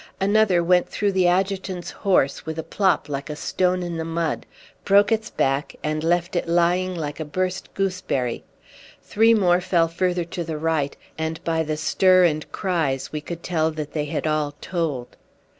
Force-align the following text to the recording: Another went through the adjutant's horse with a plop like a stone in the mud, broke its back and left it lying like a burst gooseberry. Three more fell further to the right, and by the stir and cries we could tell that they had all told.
Another 0.19 0.63
went 0.63 0.89
through 0.89 1.11
the 1.11 1.27
adjutant's 1.27 1.91
horse 1.91 2.43
with 2.43 2.57
a 2.57 2.63
plop 2.63 3.07
like 3.07 3.29
a 3.29 3.35
stone 3.35 3.83
in 3.83 3.97
the 3.97 4.03
mud, 4.03 4.47
broke 4.83 5.11
its 5.11 5.29
back 5.29 5.75
and 5.83 6.03
left 6.03 6.35
it 6.35 6.47
lying 6.47 6.95
like 6.95 7.19
a 7.19 7.23
burst 7.23 7.71
gooseberry. 7.75 8.43
Three 9.03 9.35
more 9.35 9.61
fell 9.61 9.87
further 9.87 10.23
to 10.23 10.43
the 10.43 10.57
right, 10.57 10.97
and 11.19 11.39
by 11.43 11.61
the 11.61 11.77
stir 11.77 12.23
and 12.23 12.51
cries 12.51 13.11
we 13.11 13.21
could 13.21 13.43
tell 13.43 13.69
that 13.69 13.93
they 13.93 14.05
had 14.05 14.25
all 14.25 14.55
told. 14.59 15.17